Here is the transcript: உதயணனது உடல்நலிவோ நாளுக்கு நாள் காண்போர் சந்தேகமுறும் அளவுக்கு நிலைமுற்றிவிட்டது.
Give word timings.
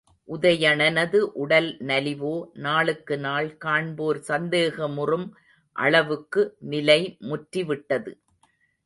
உதயணனது 0.29 1.19
உடல்நலிவோ 1.41 2.31
நாளுக்கு 2.57 3.15
நாள் 3.17 3.49
காண்போர் 3.57 4.19
சந்தேகமுறும் 4.27 5.27
அளவுக்கு 5.75 6.43
நிலைமுற்றிவிட்டது. 6.69 8.13